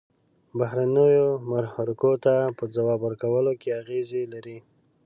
بهرنیو 0.57 1.27
محرکو 1.49 2.11
ته 2.23 2.35
په 2.57 2.63
ځواب 2.75 2.99
ورکولو 3.07 3.51
کې 3.61 3.77
اغیزې 3.81 4.23
لري. 4.33 4.57